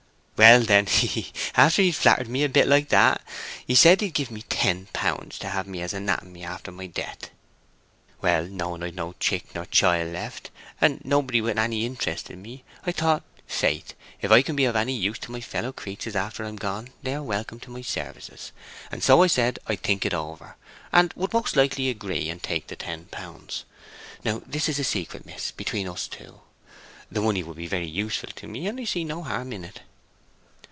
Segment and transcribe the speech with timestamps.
[0.43, 3.21] Well, then—hee, hee!—after he'd flattered me a bit like that,
[3.67, 6.87] he said he'd give me ten pounds to have me as a natomy after my
[6.87, 7.29] death.
[8.23, 10.49] Well, knowing I'd no chick nor chiel left,
[10.81, 14.75] and nobody with any interest in me, I thought, faith, if I can be of
[14.75, 18.51] any use to my fellow creatures after I'm gone they are welcome to my services;
[18.99, 20.55] so I said I'd think it over,
[20.91, 23.63] and would most likely agree and take the ten pounds.
[24.25, 26.41] Now this is a secret, miss, between us two.
[27.11, 29.81] The money would be very useful to me; and I see no harm in it."